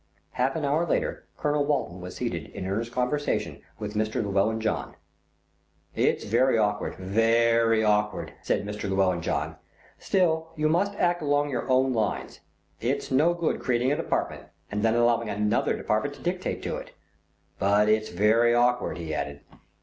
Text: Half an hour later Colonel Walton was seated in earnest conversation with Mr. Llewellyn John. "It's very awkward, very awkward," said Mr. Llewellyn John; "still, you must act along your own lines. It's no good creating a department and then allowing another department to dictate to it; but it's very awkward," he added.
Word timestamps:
Half 0.31 0.55
an 0.55 0.65
hour 0.65 0.87
later 0.87 1.25
Colonel 1.37 1.63
Walton 1.63 2.01
was 2.01 2.15
seated 2.15 2.47
in 2.55 2.65
earnest 2.65 2.91
conversation 2.91 3.61
with 3.77 3.93
Mr. 3.93 4.15
Llewellyn 4.23 4.59
John. 4.59 4.95
"It's 5.93 6.23
very 6.23 6.57
awkward, 6.57 6.95
very 6.95 7.83
awkward," 7.83 8.33
said 8.41 8.65
Mr. 8.65 8.89
Llewellyn 8.89 9.21
John; 9.21 9.57
"still, 9.99 10.53
you 10.55 10.67
must 10.67 10.95
act 10.95 11.21
along 11.21 11.51
your 11.51 11.69
own 11.69 11.93
lines. 11.93 12.39
It's 12.79 13.11
no 13.11 13.35
good 13.35 13.59
creating 13.59 13.91
a 13.91 13.95
department 13.95 14.45
and 14.71 14.81
then 14.81 14.95
allowing 14.95 15.29
another 15.29 15.77
department 15.77 16.15
to 16.15 16.23
dictate 16.23 16.63
to 16.63 16.77
it; 16.77 16.93
but 17.59 17.87
it's 17.87 18.09
very 18.09 18.55
awkward," 18.55 18.97
he 18.97 19.13
added. 19.13 19.41